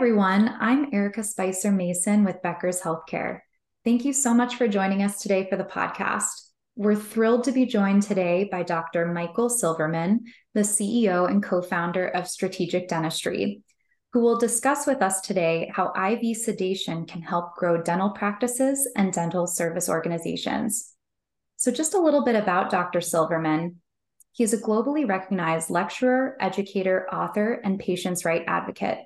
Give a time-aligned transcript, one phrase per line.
[0.00, 0.56] everyone.
[0.58, 3.40] I'm Erica Spicer Mason with Becker's Healthcare.
[3.84, 6.52] Thank you so much for joining us today for the podcast.
[6.74, 9.12] We're thrilled to be joined today by Dr.
[9.12, 10.24] Michael Silverman,
[10.54, 13.60] the CEO and co founder of Strategic Dentistry,
[14.14, 19.12] who will discuss with us today how IV sedation can help grow dental practices and
[19.12, 20.94] dental service organizations.
[21.56, 23.02] So, just a little bit about Dr.
[23.02, 23.82] Silverman.
[24.32, 29.00] He is a globally recognized lecturer, educator, author, and patients' right advocate.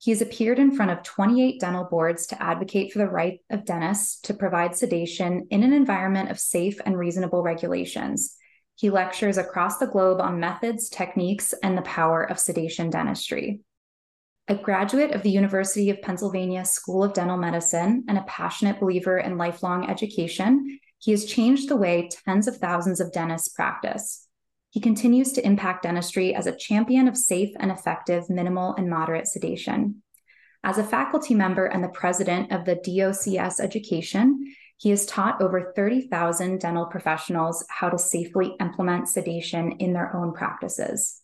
[0.00, 3.64] He has appeared in front of 28 dental boards to advocate for the right of
[3.64, 8.36] dentists to provide sedation in an environment of safe and reasonable regulations.
[8.76, 13.60] He lectures across the globe on methods, techniques, and the power of sedation dentistry.
[14.46, 19.18] A graduate of the University of Pennsylvania School of Dental Medicine and a passionate believer
[19.18, 24.27] in lifelong education, he has changed the way tens of thousands of dentists practice.
[24.70, 29.26] He continues to impact dentistry as a champion of safe and effective minimal and moderate
[29.26, 30.02] sedation.
[30.62, 35.72] As a faculty member and the president of the DOCS Education, he has taught over
[35.74, 41.20] 30,000 dental professionals how to safely implement sedation in their own practices.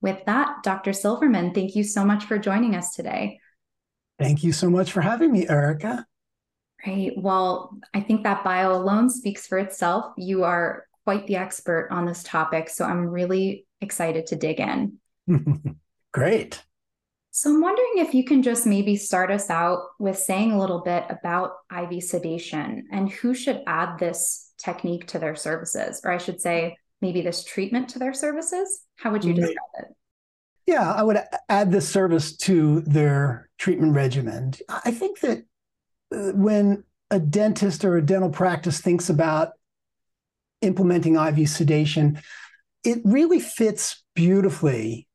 [0.00, 0.92] With that, Dr.
[0.92, 3.40] Silverman, thank you so much for joining us today.
[4.18, 6.06] Thank you so much for having me, Erica.
[6.82, 7.14] Great.
[7.16, 10.12] Well, I think that bio alone speaks for itself.
[10.16, 12.68] You are quite the expert on this topic.
[12.68, 14.98] So I'm really excited to dig in.
[16.12, 16.62] Great.
[17.30, 20.80] So I'm wondering if you can just maybe start us out with saying a little
[20.80, 26.18] bit about IV sedation and who should add this technique to their services, or I
[26.18, 28.82] should say, maybe this treatment to their services.
[28.96, 29.86] How would you describe it?
[30.66, 34.52] Yeah, I would add this service to their treatment regimen.
[34.68, 35.38] I think that
[36.14, 39.52] uh, when a dentist or a dental practice thinks about
[40.62, 42.20] implementing IV sedation,
[42.84, 45.08] it really fits beautifully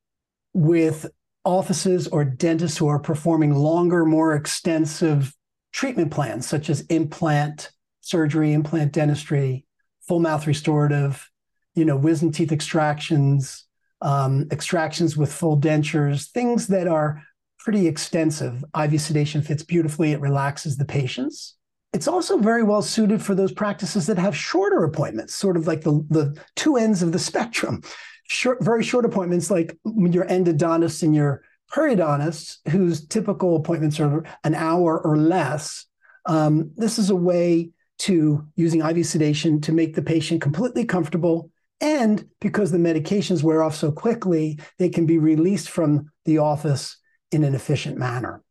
[0.54, 1.08] with
[1.46, 5.34] offices or dentists who are performing longer, more extensive
[5.72, 7.72] treatment plans, such as implant
[8.02, 9.66] surgery, implant dentistry,
[10.08, 11.30] full mouth restorative,
[11.76, 13.66] you know, wisdom teeth extractions,
[14.02, 17.24] um, extractions with full dentures, things that are
[17.58, 18.64] pretty extensive.
[18.78, 20.12] IV sedation fits beautifully.
[20.12, 21.56] It relaxes the patients.
[21.94, 25.82] It's also very well suited for those practices that have shorter appointments, sort of like
[25.82, 27.84] the, the two ends of the spectrum.
[28.28, 34.56] Short, very short appointments, like your endodontists and your periodontists, whose typical appointments are an
[34.56, 35.86] hour or less.
[36.26, 41.52] Um, this is a way to using IV sedation to make the patient completely comfortable.
[41.80, 46.98] And because the medications wear off so quickly, they can be released from the office
[47.32, 48.43] in an efficient manner.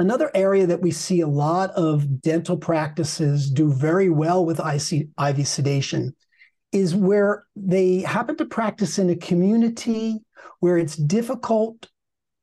[0.00, 5.48] Another area that we see a lot of dental practices do very well with IV
[5.48, 6.14] sedation
[6.70, 10.20] is where they happen to practice in a community
[10.60, 11.88] where it's difficult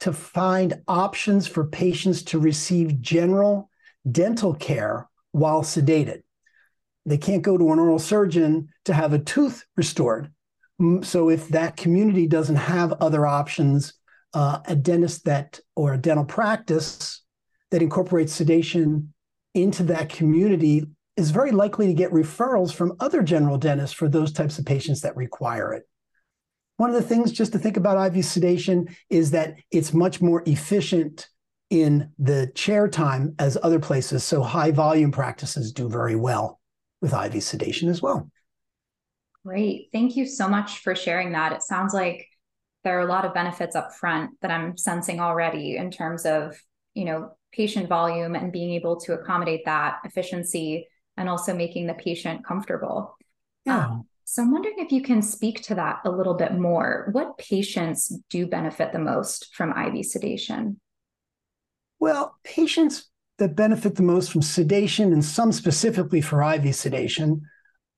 [0.02, 3.70] to find options for patients to receive general
[4.12, 6.24] dental care while sedated.
[7.06, 10.32] They can't go to an oral surgeon to have a tooth restored.
[11.04, 13.94] So, if that community doesn't have other options,
[14.34, 17.22] uh, a dentist that or a dental practice
[17.72, 19.14] that incorporates sedation
[19.54, 20.86] into that community
[21.18, 25.02] is very likely to get referrals from other general dentists for those types of patients
[25.02, 25.88] that require it.
[26.78, 30.44] One of the things just to think about IV sedation is that it's much more
[30.46, 31.28] efficient
[31.70, 34.24] in the chair time as other places.
[34.24, 36.60] So high volume practices do very well
[37.02, 38.30] with IV sedation as well.
[39.46, 39.90] Great.
[39.94, 41.54] Thank you so much for sharing that.
[41.54, 42.28] It sounds like
[42.84, 46.56] there are a lot of benefits up front that I'm sensing already in terms of,
[46.94, 51.94] you know, patient volume and being able to accommodate that efficiency and also making the
[51.94, 53.16] patient comfortable.
[53.66, 53.88] Yeah.
[53.88, 57.10] Um, so I'm wondering if you can speak to that a little bit more.
[57.12, 60.80] What patients do benefit the most from IV sedation?
[62.00, 67.42] Well, patients that benefit the most from sedation and some specifically for IV sedation.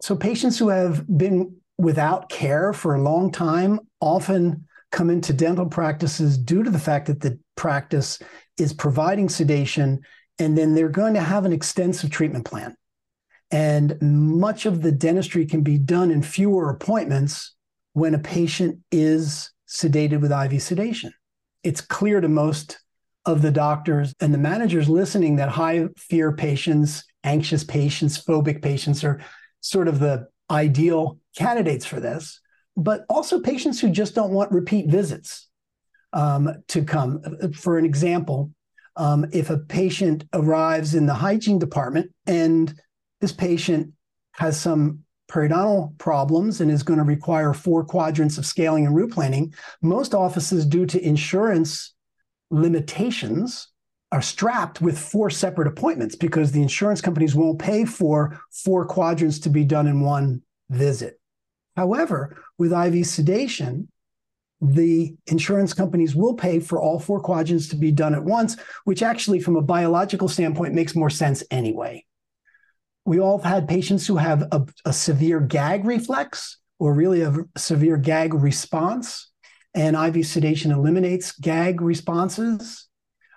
[0.02, 5.66] So patients who have been without care for a long time often come into dental
[5.66, 8.20] practices due to the fact that the practice
[8.58, 10.02] is providing sedation,
[10.40, 12.76] and then they're going to have an extensive treatment plan.
[13.52, 17.56] And much of the dentistry can be done in fewer appointments
[17.94, 21.14] when a patient is sedated with IV sedation.
[21.64, 22.80] It's clear to most
[23.26, 29.04] of the doctors and the managers listening that high fear patients, anxious patients, phobic patients
[29.04, 29.22] are
[29.60, 32.40] sort of the ideal candidates for this,
[32.78, 35.47] but also patients who just don't want repeat visits
[36.14, 37.22] um, to come.
[37.54, 38.52] For an example,
[38.96, 42.74] um, if a patient arrives in the hygiene department and
[43.22, 43.94] this patient
[44.32, 49.12] has some periodontal problems and is going to require four quadrants of scaling and root
[49.12, 51.94] planning, most offices, due to insurance
[52.50, 53.70] limitations
[54.12, 59.40] are strapped with four separate appointments because the insurance companies won't pay for four quadrants
[59.40, 61.20] to be done in one visit.
[61.76, 63.90] However, with IV sedation,
[64.62, 69.04] the insurance companies will pay for all four quadrants to be done at once, which
[69.04, 72.04] actually, from a biological standpoint, makes more sense anyway.
[73.06, 77.34] We all have had patients who have a, a severe gag reflex or really a
[77.56, 79.32] severe gag response,
[79.74, 82.88] and IV sedation eliminates gag responses.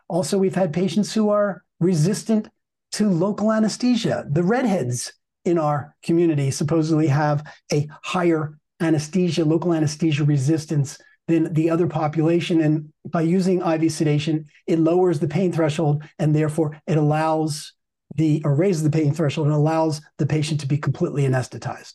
[0.09, 2.49] Also, we've had patients who are resistant
[2.93, 4.25] to local anesthesia.
[4.31, 5.13] The redheads
[5.45, 10.99] in our community supposedly have a higher anesthesia, local anesthesia resistance
[11.31, 12.61] than the other population.
[12.61, 17.73] And by using IV sedation, it lowers the pain threshold and therefore it allows
[18.17, 21.94] the or raises the pain threshold and allows the patient to be completely anesthetized.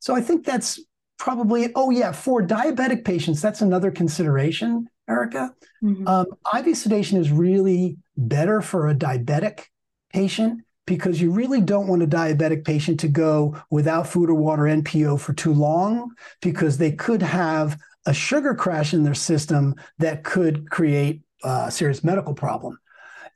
[0.00, 0.80] So I think that's
[1.18, 6.06] probably oh yeah for diabetic patients that's another consideration erica mm-hmm.
[6.06, 6.26] um,
[6.58, 9.66] iv sedation is really better for a diabetic
[10.12, 14.64] patient because you really don't want a diabetic patient to go without food or water
[14.64, 16.10] npo for too long
[16.42, 22.04] because they could have a sugar crash in their system that could create a serious
[22.04, 22.78] medical problem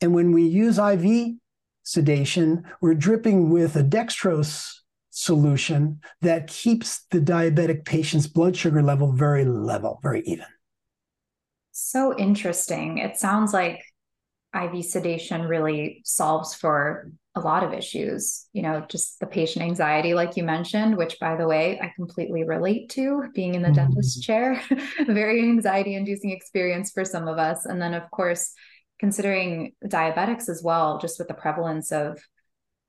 [0.00, 1.34] and when we use iv
[1.82, 4.78] sedation we're dripping with a dextrose
[5.18, 10.46] solution that keeps the diabetic patient's blood sugar level very level, very even.
[11.72, 12.98] So interesting.
[12.98, 13.82] It sounds like
[14.54, 20.14] IV sedation really solves for a lot of issues, you know, just the patient anxiety,
[20.14, 23.93] like you mentioned, which by the way, I completely relate to being in the mm-hmm.
[23.93, 24.61] dentist chair,
[25.06, 27.64] very anxiety inducing experience for some of us.
[27.64, 28.52] And then, of course,
[28.99, 32.19] considering diabetics as well, just with the prevalence of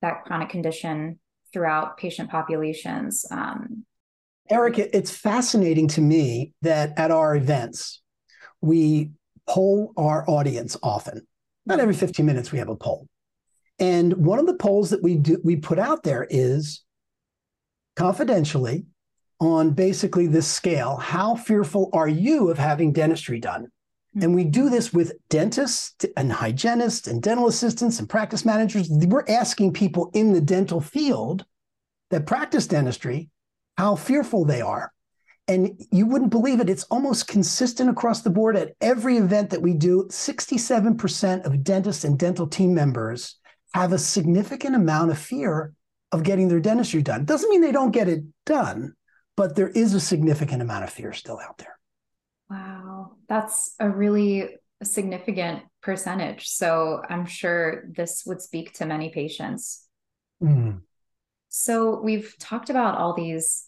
[0.01, 1.19] that chronic condition
[1.53, 3.25] throughout patient populations.
[3.31, 3.85] Um,
[4.49, 8.01] Eric, it's fascinating to me that at our events,
[8.61, 9.11] we
[9.47, 11.27] poll our audience often.
[11.65, 13.07] Not every 15 minutes, we have a poll.
[13.79, 16.83] And one of the polls that we do we put out there is
[17.95, 18.85] confidentially
[19.39, 23.71] on basically this scale, how fearful are you of having dentistry done?
[24.13, 24.23] Hmm.
[24.23, 28.89] And we do this with dentists and hygienists and dental assistants and practice managers.
[28.89, 31.45] We're asking people in the dental field
[32.09, 33.29] that practice dentistry
[33.77, 34.91] how fearful they are.
[35.47, 36.69] And you wouldn't believe it.
[36.69, 40.05] It's almost consistent across the board at every event that we do.
[40.11, 43.38] 67% of dentists and dental team members
[43.73, 45.73] have a significant amount of fear
[46.11, 47.25] of getting their dentistry done.
[47.25, 48.93] Doesn't mean they don't get it done,
[49.37, 51.77] but there is a significant amount of fear still out there.
[52.49, 56.47] Wow, that's a really significant percentage.
[56.47, 59.85] So I'm sure this would speak to many patients.
[60.41, 60.81] Mm.
[61.49, 63.67] So we've talked about all these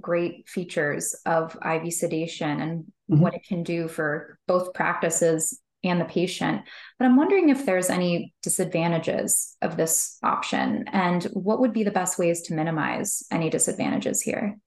[0.00, 3.20] great features of IV sedation and mm-hmm.
[3.20, 6.62] what it can do for both practices and the patient.
[6.98, 11.90] But I'm wondering if there's any disadvantages of this option and what would be the
[11.90, 14.58] best ways to minimize any disadvantages here?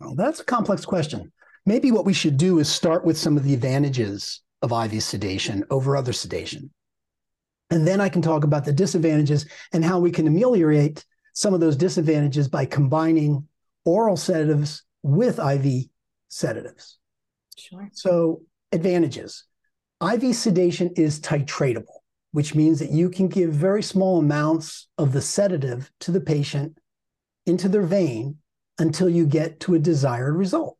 [0.00, 1.32] Well, that's a complex question
[1.68, 5.62] maybe what we should do is start with some of the advantages of IV sedation
[5.70, 6.70] over other sedation.
[7.70, 11.04] And then I can talk about the disadvantages and how we can ameliorate
[11.34, 13.46] some of those disadvantages by combining
[13.84, 15.88] oral sedatives with IV
[16.28, 16.98] sedatives.
[17.56, 17.90] Sure.
[17.92, 18.42] So,
[18.72, 19.44] advantages
[20.02, 22.00] IV sedation is titratable,
[22.32, 26.78] which means that you can give very small amounts of the sedative to the patient
[27.46, 28.36] into their vein
[28.78, 30.78] until you get to a desired result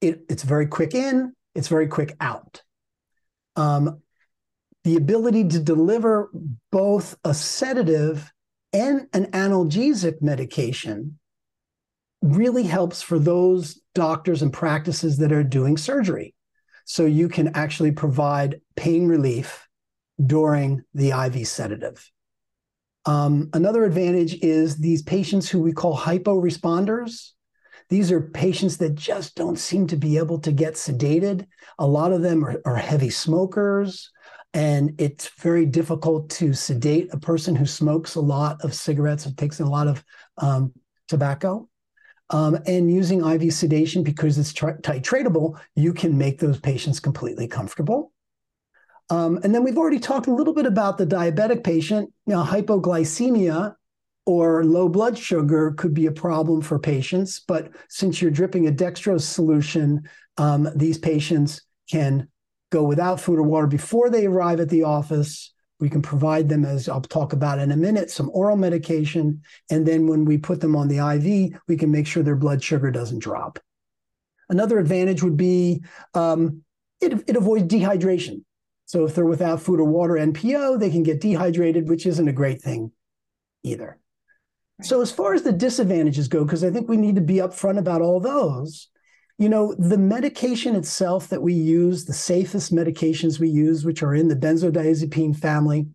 [0.00, 2.62] it, it's very quick in, it's very quick out.
[3.56, 4.00] Um,
[4.84, 6.30] the ability to deliver
[6.72, 8.32] both a sedative
[8.72, 11.18] and an analgesic medication
[12.22, 16.34] really helps for those doctors and practices that are doing surgery.
[16.84, 19.68] So you can actually provide pain relief
[20.24, 22.10] during the IV sedative.
[23.06, 27.30] Um, another advantage is these patients who we call hypo-responders.
[27.88, 31.46] These are patients that just don't seem to be able to get sedated.
[31.78, 34.10] A lot of them are, are heavy smokers,
[34.52, 39.36] and it's very difficult to sedate a person who smokes a lot of cigarettes and
[39.36, 40.04] takes a lot of
[40.38, 40.72] um,
[41.08, 41.68] tobacco.
[42.30, 48.12] Um, and using IV sedation because it's titratable, you can make those patients completely comfortable.
[49.10, 52.12] Um, and then we've already talked a little bit about the diabetic patient.
[52.26, 53.74] Now, hypoglycemia
[54.26, 57.40] or low blood sugar could be a problem for patients.
[57.40, 62.28] But since you're dripping a dextrose solution, um, these patients can
[62.70, 65.52] go without food or water before they arrive at the office.
[65.80, 69.42] We can provide them, as I'll talk about in a minute, some oral medication.
[69.70, 72.62] And then when we put them on the IV, we can make sure their blood
[72.62, 73.58] sugar doesn't drop.
[74.48, 75.82] Another advantage would be
[76.14, 76.62] um,
[77.00, 78.44] it, it avoids dehydration.
[78.86, 82.32] So if they're without food or water NPO, they can get dehydrated, which isn't a
[82.32, 82.92] great thing
[83.62, 83.98] either.
[84.82, 87.78] So as far as the disadvantages go, because I think we need to be upfront
[87.78, 88.88] about all those,
[89.40, 94.14] you know, the medication itself that we use, the safest medications we use, which are
[94.14, 95.88] in the benzodiazepine family,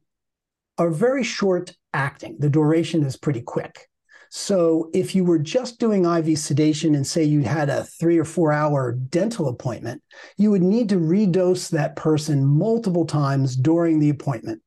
[0.79, 2.37] are very short acting.
[2.39, 3.87] The duration is pretty quick.
[4.31, 8.25] So if you were just doing IV sedation and say you had a three or
[8.25, 10.01] four hour dental appointment,
[10.37, 14.63] you would need to redose that person multiple times during the appointment.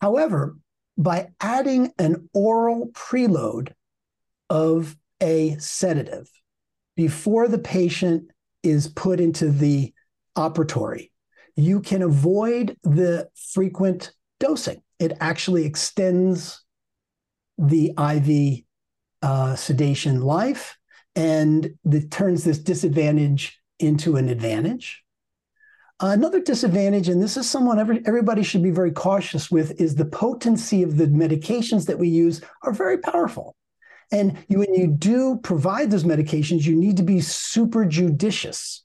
[0.00, 0.56] However,
[0.96, 3.72] by adding an oral preload
[4.50, 6.28] of a sedative
[6.98, 8.28] before the patient
[8.64, 9.94] is put into the
[10.36, 11.12] operatory,
[11.54, 14.82] you can avoid the frequent dosing.
[14.98, 16.64] It actually extends
[17.56, 18.64] the IV
[19.22, 20.76] uh, sedation life
[21.14, 25.04] and it turns this disadvantage into an advantage.
[26.00, 30.04] Another disadvantage, and this is someone every, everybody should be very cautious with, is the
[30.04, 33.54] potency of the medications that we use are very powerful.
[34.10, 38.84] And you, when you do provide those medications, you need to be super judicious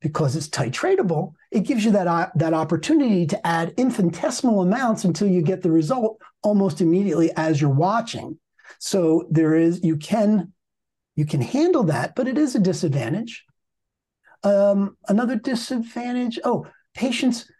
[0.00, 1.34] because it's titratable.
[1.50, 5.70] It gives you that, uh, that opportunity to add infinitesimal amounts until you get the
[5.70, 8.38] result almost immediately as you're watching.
[8.78, 10.52] So there is you can
[11.14, 13.44] you can handle that, but it is a disadvantage.
[14.42, 17.50] Um, another disadvantage, oh, patients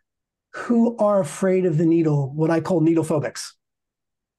[0.54, 3.52] who are afraid of the needle, what I call needle phobics.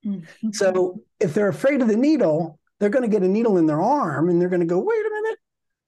[0.06, 0.52] Mm-hmm.
[0.52, 3.82] So if they're afraid of the needle, they're going to get a needle in their
[3.82, 5.40] arm and they're going to go, wait a minute,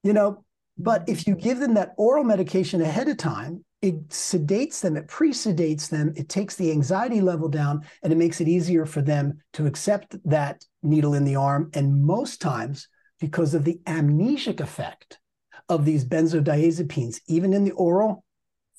[0.02, 0.46] you know.
[0.78, 5.10] But if you give them that oral medication ahead of time, it sedates them, it
[5.10, 9.40] pre-sedates them, it takes the anxiety level down, and it makes it easier for them
[9.54, 11.70] to accept that needle in the arm.
[11.74, 12.88] And most times,
[13.20, 15.20] because of the amnesic effect
[15.68, 18.24] of these benzodiazepines, even in the oral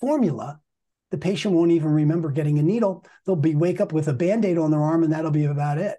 [0.00, 0.58] formula,
[1.10, 3.04] the patient won't even remember getting a needle.
[3.26, 5.98] They'll be wake up with a band-aid on their arm, and that'll be about it.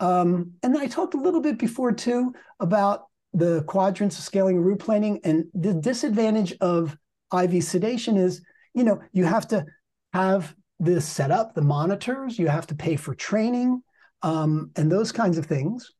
[0.00, 4.78] Um, and I talked a little bit before too about the quadrants of scaling root
[4.78, 6.96] planning and the disadvantage of
[7.32, 8.42] IV sedation is,
[8.74, 9.64] you know, you have to
[10.12, 13.82] have this set up, the monitors, you have to pay for training
[14.22, 15.92] um, and those kinds of things.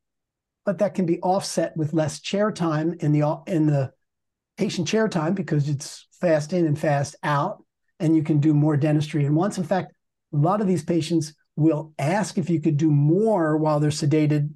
[0.65, 3.91] But that can be offset with less chair time in the in the
[4.57, 7.63] patient chair time because it's fast in and fast out,
[7.99, 9.57] and you can do more dentistry at once.
[9.57, 9.93] In fact,
[10.33, 14.51] a lot of these patients will ask if you could do more while they're sedated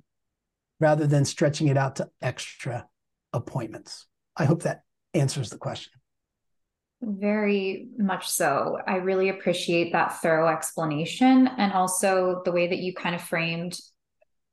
[0.80, 2.88] rather than stretching it out to extra
[3.34, 4.08] appointments.
[4.38, 5.92] I hope that answers the question.
[7.02, 8.78] Very much so.
[8.88, 13.80] I really appreciate that thorough explanation and also the way that you kind of framed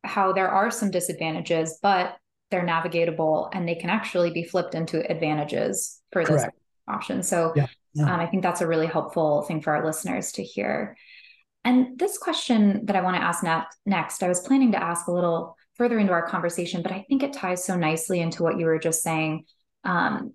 [0.02, 2.16] how there are some disadvantages, but
[2.50, 6.58] they're navigatable and they can actually be flipped into advantages for this Correct.
[6.88, 7.22] option.
[7.22, 8.14] So yeah, yeah.
[8.14, 10.96] Um, I think that's a really helpful thing for our listeners to hear.
[11.68, 13.44] And this question that I want to ask
[13.84, 17.22] next, I was planning to ask a little further into our conversation, but I think
[17.22, 19.44] it ties so nicely into what you were just saying.
[19.84, 20.32] Um,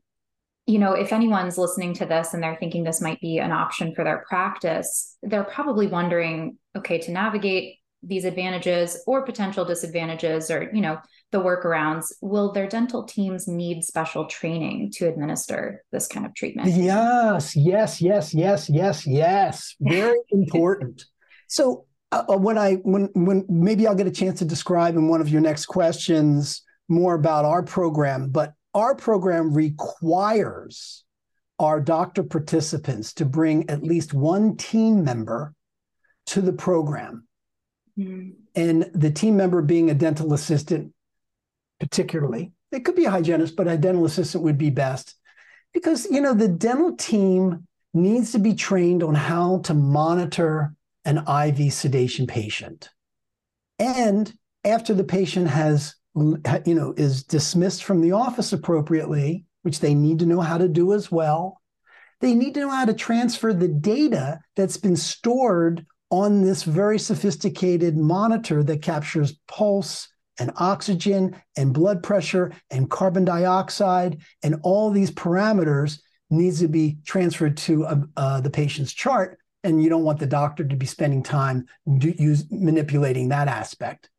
[0.68, 3.96] you know, if anyone's listening to this and they're thinking this might be an option
[3.96, 10.70] for their practice, they're probably wondering, okay, to navigate these advantages or potential disadvantages or,
[10.72, 11.00] you know,
[11.32, 16.70] the workarounds, will their dental teams need special training to administer this kind of treatment?
[16.70, 19.76] Yes, yes, yes, yes, yes, yes.
[19.82, 21.06] Very important.
[21.54, 25.08] So uh, uh, when I when when maybe I'll get a chance to describe in
[25.08, 31.04] one of your next questions more about our program, but our program requires
[31.60, 35.54] our doctor participants to bring at least one team member
[36.26, 37.28] to the program.
[38.00, 38.32] Mm-hmm.
[38.56, 40.92] And the team member being a dental assistant,
[41.80, 42.52] particularly.
[42.72, 45.14] It could be a hygienist, but a dental assistant would be best.
[45.72, 50.74] Because, you know, the dental team needs to be trained on how to monitor
[51.06, 52.90] an IV sedation patient.
[53.80, 54.34] And
[54.64, 60.20] after the patient has you know, is dismissed from the office appropriately, which they need
[60.20, 61.60] to know how to do as well.
[62.22, 67.00] They need to know how to transfer the data that's been stored on this very
[67.00, 70.08] sophisticated monitor that captures pulse
[70.40, 76.98] and oxygen and blood pressure and carbon dioxide and all these parameters needs to be
[77.06, 81.24] transferred to uh, the patient's chart and you don't want the doctor to be spending
[81.24, 81.66] time
[81.98, 84.10] do, use, manipulating that aspect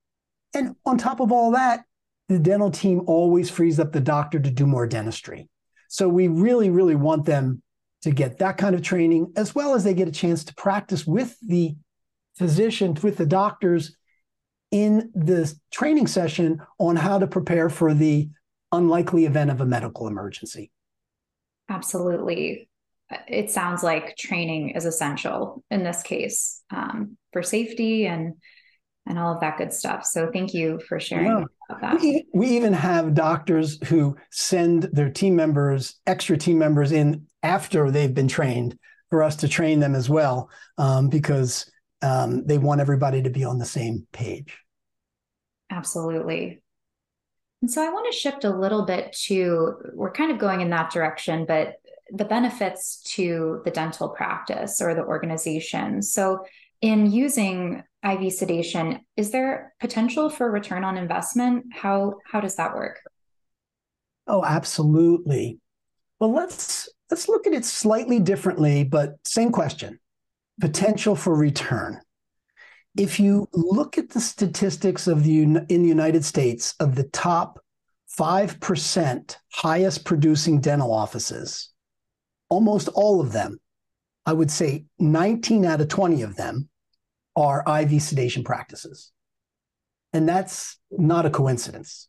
[0.54, 1.84] and on top of all that,
[2.28, 5.48] the dental team always frees up the doctor to do more dentistry.
[5.88, 7.60] So we really, really want them
[8.02, 11.06] to get that kind of training, as well as they get a chance to practice
[11.06, 11.74] with the
[12.36, 13.96] physician, with the doctors
[14.70, 18.28] in the training session on how to prepare for the
[18.72, 20.70] unlikely event of a medical emergency.
[21.68, 22.68] Absolutely.
[23.28, 28.34] It sounds like training is essential in this case um, for safety and
[29.06, 30.04] and all of that good stuff.
[30.06, 31.76] So thank you for sharing yeah.
[31.80, 32.00] that.
[32.00, 37.90] We, we even have doctors who send their team members, extra team members in after
[37.90, 38.78] they've been trained
[39.10, 43.44] for us to train them as well, um, because um, they want everybody to be
[43.44, 44.56] on the same page.
[45.70, 46.62] Absolutely.
[47.60, 50.70] And so I want to shift a little bit to, we're kind of going in
[50.70, 51.74] that direction, but
[52.10, 56.02] the benefits to the dental practice or the organization.
[56.02, 56.44] So,
[56.80, 61.66] in using IV sedation, is there potential for return on investment?
[61.72, 63.00] How how does that work?
[64.26, 65.58] Oh, absolutely.
[66.20, 69.98] Well, let's let's look at it slightly differently, but same question.
[70.60, 72.00] Potential for return.
[72.96, 77.60] If you look at the statistics of the in the United States of the top
[78.18, 81.70] 5% highest producing dental offices,
[82.48, 83.58] almost all of them,
[84.26, 86.68] I would say 19 out of 20 of them
[87.36, 89.10] are IV sedation practices.
[90.12, 92.08] And that's not a coincidence.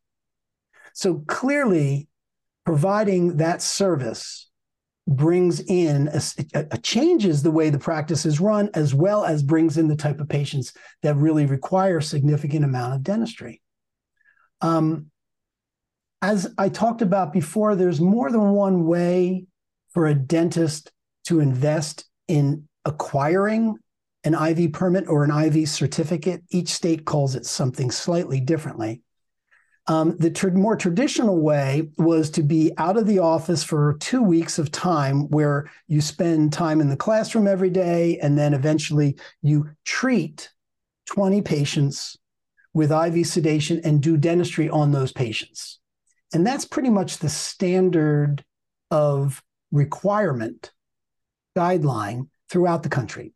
[0.94, 2.08] So clearly,
[2.65, 4.50] providing that service
[5.08, 6.22] brings in a,
[6.72, 10.20] a, changes the way the practice is run as well as brings in the type
[10.20, 10.74] of patients
[11.04, 13.62] that really require significant amount of dentistry
[14.62, 15.06] um,
[16.24, 19.46] as i talked about before there's more than one way
[19.95, 20.91] for a dentist
[21.23, 23.77] to invest in acquiring
[24.25, 26.43] an IV permit or an IV certificate.
[26.51, 29.01] Each state calls it something slightly differently.
[29.87, 34.21] Um, the tr- more traditional way was to be out of the office for two
[34.21, 39.17] weeks of time where you spend time in the classroom every day and then eventually
[39.41, 40.49] you treat
[41.05, 42.17] 20 patients
[42.73, 45.79] with IV sedation and do dentistry on those patients.
[46.33, 48.43] And that's pretty much the standard
[48.91, 49.41] of
[49.75, 50.72] requirement
[51.55, 53.34] guideline throughout the country.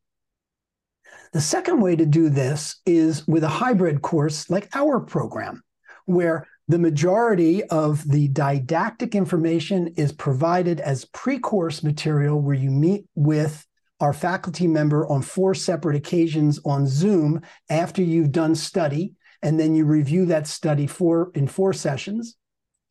[1.33, 5.61] The second way to do this is with a hybrid course like our program,
[6.05, 12.71] where the majority of the didactic information is provided as pre course material, where you
[12.71, 13.65] meet with
[13.99, 19.75] our faculty member on four separate occasions on Zoom after you've done study, and then
[19.75, 22.37] you review that study for in four sessions.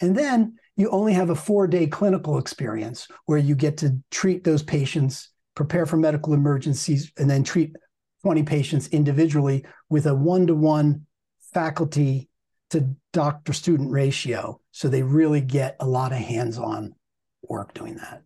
[0.00, 4.44] And then you only have a four day clinical experience where you get to treat
[4.44, 7.74] those patients, prepare for medical emergencies, and then treat
[8.22, 11.04] 20 patients individually with a one to one
[11.52, 12.28] faculty
[12.70, 14.60] to doctor student ratio.
[14.70, 16.94] So they really get a lot of hands on
[17.42, 18.22] work doing that.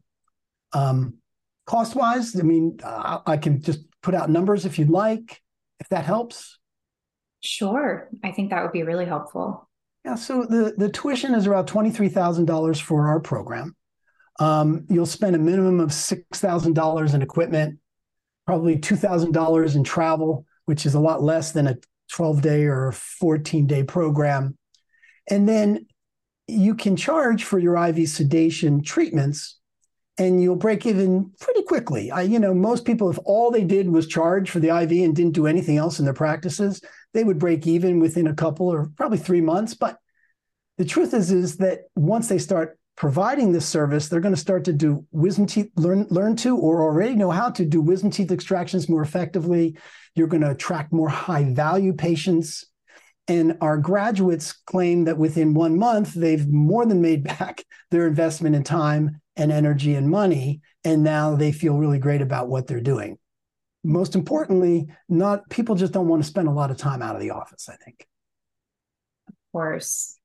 [0.75, 1.15] Um,
[1.65, 5.41] cost wise, I mean, uh, I can just put out numbers if you'd like,
[5.81, 6.59] if that helps.
[7.41, 8.11] Sure.
[8.23, 9.69] I think that would be really helpful.
[10.05, 10.17] Yeah.
[10.17, 13.77] So the, the tuition is around $23,000 for our program.
[14.41, 17.79] Um, you'll spend a minimum of $6,000 in equipment
[18.47, 21.79] probably $2,000 in travel, which is a lot less than a
[22.13, 24.57] 12 day or 14 day program.
[25.31, 25.87] And then
[26.49, 29.59] you can charge for your IV sedation treatments
[30.19, 32.11] and you'll break even pretty quickly.
[32.11, 35.17] I, you know, most people, if all they did was charge for the IV and
[35.17, 36.83] didn't do anything else in their practices,
[37.15, 39.75] they would break even within a couple or probably three months.
[39.75, 39.99] But
[40.79, 44.65] the truth is, is that once they start providing this service, they're going to start
[44.65, 48.31] to do wisdom teeth, learn, learn to, or already know how to do wisdom teeth
[48.31, 49.77] extractions more effectively.
[50.15, 52.67] You're going to attract more high value patients.
[53.29, 58.57] And our graduates claim that within one month, they've more than made back their investment
[58.57, 60.61] in time and energy and money.
[60.85, 63.19] And now they feel really great about what they're doing.
[63.85, 67.21] Most importantly, not people just don't want to spend a lot of time out of
[67.21, 68.07] the office, I think.
[69.29, 70.19] Of course.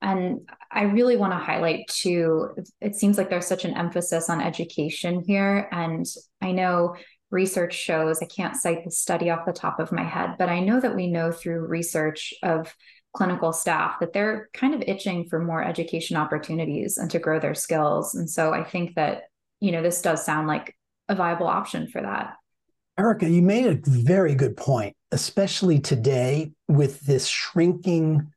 [0.00, 0.40] And
[0.70, 5.24] I really want to highlight too, it seems like there's such an emphasis on education
[5.26, 5.68] here.
[5.72, 6.04] And
[6.42, 6.96] I know
[7.30, 10.60] research shows, I can't cite the study off the top of my head, but I
[10.60, 12.74] know that we know through research of
[13.14, 17.54] clinical staff that they're kind of itching for more education opportunities and to grow their
[17.54, 18.14] skills.
[18.14, 19.22] And so I think that,
[19.60, 20.76] you know, this does sound like
[21.08, 22.34] a viable option for that.
[22.98, 28.32] Erica, you made a very good point, especially today with this shrinking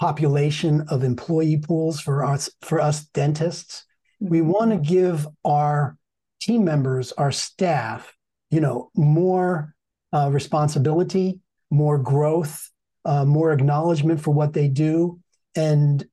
[0.00, 3.84] population of employee pools for us for us dentists.
[4.20, 4.50] We mm-hmm.
[4.50, 5.96] want to give our
[6.40, 8.16] team members, our staff,
[8.50, 9.74] you know, more
[10.12, 12.70] uh, responsibility, more growth,
[13.04, 15.20] uh, more acknowledgement for what they do,
[15.56, 16.04] and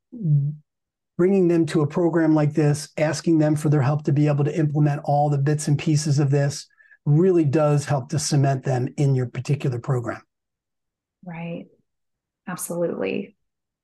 [1.17, 4.45] bringing them to a program like this, asking them for their help to be able
[4.45, 6.67] to implement all the bits and pieces of this,
[7.09, 10.21] really does help to cement them in your particular program.
[11.25, 11.65] Right.
[12.47, 13.35] Absolutely.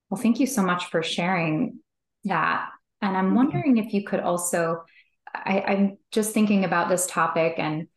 [0.10, 1.80] Well, thank you so much for sharing
[2.24, 2.70] that.
[3.02, 4.84] And I'm wondering if you could also
[5.44, 7.88] I, am just thinking about this topic and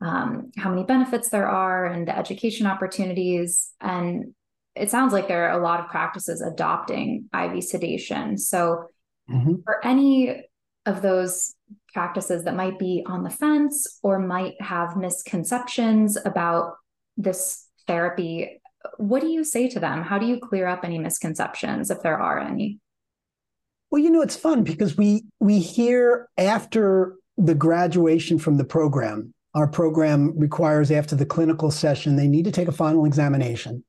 [0.00, 3.70] um, how many benefits there are and the education opportunities.
[3.80, 4.34] And
[4.74, 8.38] it sounds like there are a lot of practices adopting IV sedation.
[8.38, 8.88] So,
[9.30, 9.56] mm-hmm.
[9.64, 10.45] for any
[10.86, 11.54] of those
[11.92, 16.74] practices that might be on the fence or might have misconceptions about
[17.16, 18.60] this therapy,
[18.98, 20.02] what do you say to them?
[20.02, 22.78] How do you clear up any misconceptions if there are any?
[23.90, 29.32] Well, you know, it's fun because we we hear after the graduation from the program,
[29.54, 33.84] our program requires after the clinical session, they need to take a final examination.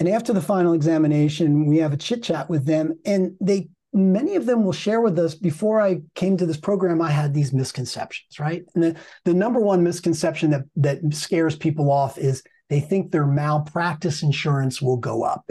[0.00, 4.34] And after the final examination, we have a chit chat with them, and they many
[4.34, 7.52] of them will share with us before I came to this program, I had these
[7.52, 8.64] misconceptions, right?
[8.74, 13.26] And the, the number one misconception that, that scares people off is they think their
[13.26, 15.48] malpractice insurance will go up.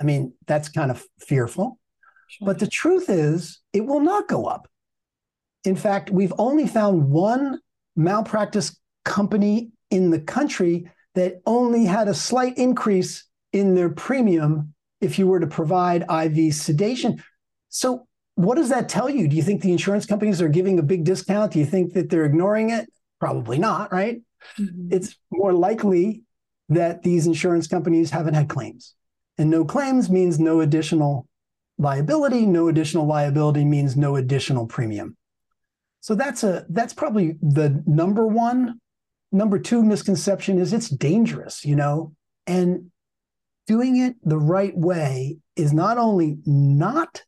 [0.00, 1.78] I mean, that's kind of fearful.
[2.28, 2.46] Sure.
[2.46, 4.68] But the truth is, it will not go up.
[5.64, 7.58] In fact, we've only found one
[7.96, 14.73] malpractice company in the country that only had a slight increase in their premium
[15.04, 17.22] if you were to provide IV sedation.
[17.68, 19.28] So, what does that tell you?
[19.28, 21.52] Do you think the insurance companies are giving a big discount?
[21.52, 22.88] Do you think that they're ignoring it?
[23.20, 24.22] Probably not, right?
[24.58, 24.88] Mm-hmm.
[24.90, 26.22] It's more likely
[26.68, 28.94] that these insurance companies haven't had claims.
[29.38, 31.28] And no claims means no additional
[31.78, 32.46] liability.
[32.46, 35.16] No additional liability means no additional premium.
[36.00, 38.80] So that's a that's probably the number one.
[39.32, 42.12] Number two misconception is it's dangerous, you know,
[42.46, 42.90] and
[43.66, 47.22] doing it the right way is not only not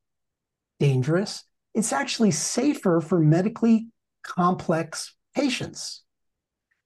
[0.81, 1.44] dangerous,
[1.75, 3.88] it's actually safer for medically
[4.22, 6.03] complex patients.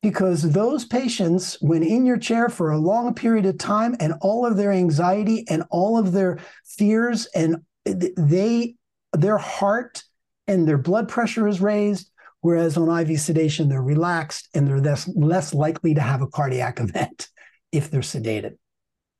[0.02, 4.46] Because those patients, when in your chair for a long period of time and all
[4.46, 8.76] of their anxiety and all of their fears and they
[9.12, 10.02] their heart
[10.46, 12.10] and their blood pressure is raised.
[12.42, 16.80] Whereas on IV sedation, they're relaxed and they're less, less likely to have a cardiac
[16.80, 17.28] event
[17.72, 18.56] if they're sedated.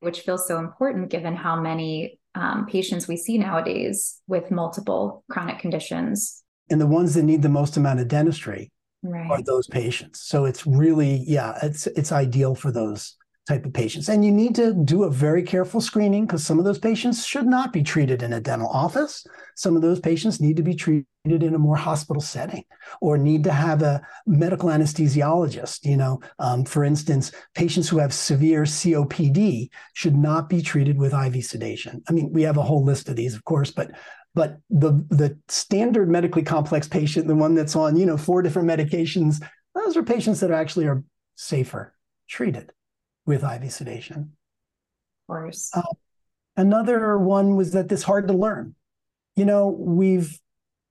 [0.01, 5.59] Which feels so important given how many um, patients we see nowadays with multiple chronic
[5.59, 6.43] conditions.
[6.71, 8.71] And the ones that need the most amount of dentistry
[9.03, 9.31] right.
[9.31, 10.21] are those patients.
[10.21, 13.17] So it's really, yeah, it's it's ideal for those
[13.49, 14.09] type of patients.
[14.09, 17.47] And you need to do a very careful screening because some of those patients should
[17.47, 19.27] not be treated in a dental office.
[19.57, 22.65] Some of those patients need to be treated in a more hospital setting
[23.01, 25.85] or need to have a medical anesthesiologist.
[25.85, 31.15] You know, um, for instance, patients who have severe COPD should not be treated with
[31.15, 32.03] IV sedation.
[32.09, 33.91] I mean, we have a whole list of these, of course, but
[34.35, 38.69] but the the standard medically complex patient, the one that's on you know four different
[38.69, 39.43] medications,
[39.75, 41.03] those are patients that actually are
[41.35, 41.95] safer
[42.29, 42.71] treated
[43.27, 44.33] with IV sedation.
[45.23, 45.71] Of course.
[45.75, 45.83] Uh,
[46.57, 48.75] another one was that this hard to learn.
[49.37, 50.39] You know, we've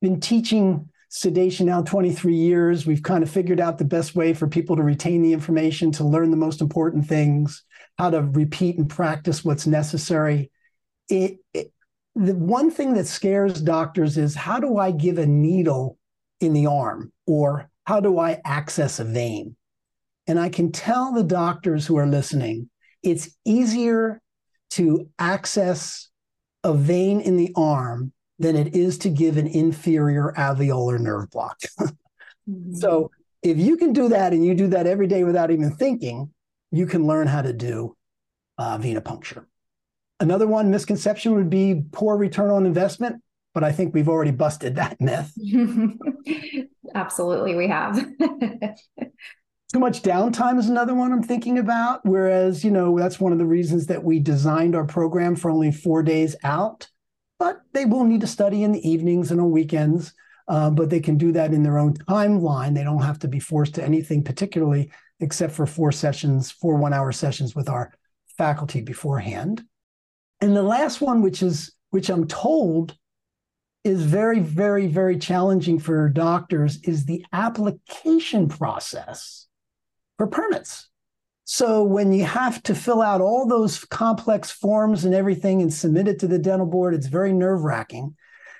[0.01, 2.85] been teaching sedation now 23 years.
[2.85, 6.03] We've kind of figured out the best way for people to retain the information, to
[6.03, 7.63] learn the most important things,
[7.97, 10.51] how to repeat and practice what's necessary.
[11.09, 11.73] It, it,
[12.15, 15.97] the one thing that scares doctors is how do I give a needle
[16.39, 19.55] in the arm or how do I access a vein?
[20.29, 22.69] And I can tell the doctors who are listening,
[23.01, 24.21] it's easier
[24.71, 26.07] to access
[26.63, 31.57] a vein in the arm than it is to give an inferior alveolar nerve block.
[31.79, 32.75] mm-hmm.
[32.75, 33.09] So
[33.41, 36.31] if you can do that and you do that every day without even thinking,
[36.69, 37.97] you can learn how to do
[38.59, 39.45] uh, venipuncture.
[40.19, 43.23] Another one misconception would be poor return on investment,
[43.55, 45.33] but I think we've already busted that myth.
[46.93, 48.05] Absolutely, we have.
[49.71, 52.03] Too much downtime is another one I'm thinking about.
[52.03, 55.71] Whereas, you know, that's one of the reasons that we designed our program for only
[55.71, 56.87] four days out.
[57.37, 60.13] But they will need to study in the evenings and on weekends.
[60.47, 62.73] Uh, but they can do that in their own timeline.
[62.73, 66.91] They don't have to be forced to anything particularly, except for four sessions, four one
[66.91, 67.93] hour sessions with our
[68.39, 69.63] faculty beforehand.
[70.41, 72.97] And the last one, which is which I'm told
[73.83, 79.45] is very, very, very challenging for doctors, is the application process
[80.19, 80.89] for permits.
[81.45, 86.09] So when you have to fill out all those complex forms and everything and submit
[86.09, 88.15] it to the dental board, it's very nerve wracking.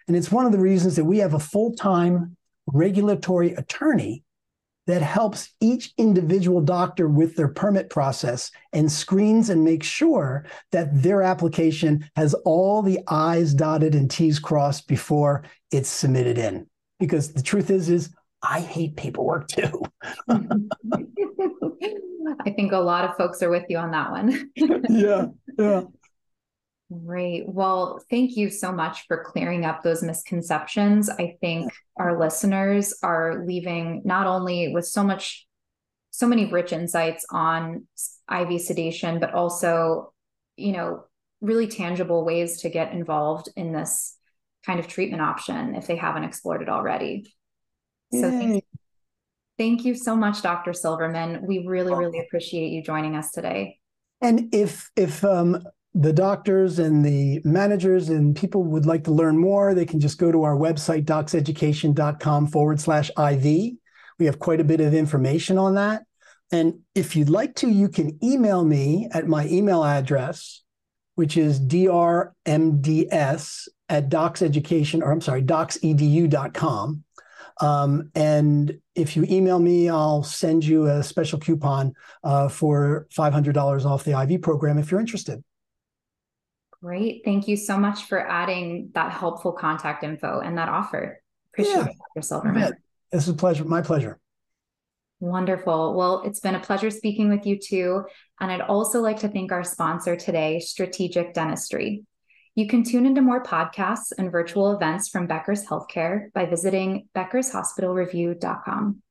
[0.07, 4.23] And it's one of the reasons that we have a full time regulatory attorney
[4.87, 11.03] that helps each individual doctor with their permit process and screens and makes sure that
[11.03, 16.67] their application has all the I's dotted and T's crossed before it's submitted in.
[16.99, 18.09] Because the truth is, is
[18.41, 19.83] I hate paperwork too.
[22.45, 24.51] I think a lot of folks are with you on that one.
[24.89, 25.25] yeah,
[25.57, 25.81] yeah.
[26.91, 27.43] Great.
[27.47, 31.09] Well, thank you so much for clearing up those misconceptions.
[31.09, 35.45] I think our listeners are leaving not only with so much,
[36.09, 37.87] so many rich insights on
[38.31, 40.13] IV sedation, but also,
[40.55, 41.03] you know,
[41.41, 44.15] really tangible ways to get involved in this
[44.65, 47.31] kind of treatment option if they haven't explored it already.
[48.11, 48.61] So thank you,
[49.57, 50.73] thank you so much, Dr.
[50.73, 51.45] Silverman.
[51.45, 53.79] We really, really appreciate you joining us today.
[54.21, 59.37] And if if um, the doctors and the managers and people would like to learn
[59.37, 63.73] more, they can just go to our website, docseducation.com forward slash IV.
[64.17, 66.03] We have quite a bit of information on that.
[66.51, 70.63] And if you'd like to, you can email me at my email address,
[71.15, 72.27] which is drmds
[73.87, 77.03] at docseducation, or I'm sorry, docsedu.com.
[77.59, 81.93] Um, and if you email me, I'll send you a special coupon
[82.23, 85.43] uh, for $500 off the IV program if you're interested.
[86.81, 87.23] Great.
[87.25, 91.21] Thank you so much for adding that helpful contact info and that offer.
[91.53, 92.21] Appreciate yeah, it, Dr.
[92.21, 92.73] Silverman.
[93.11, 93.65] This is a pleasure.
[93.65, 94.19] My pleasure.
[95.19, 95.95] Wonderful.
[95.95, 98.05] Well, it's been a pleasure speaking with you too.
[98.39, 102.05] And I'd also like to thank our sponsor today, Strategic Dentistry.
[102.59, 109.01] You can tune into more podcasts and virtual events from Becker's Healthcare by visiting beckershospitalreview.com.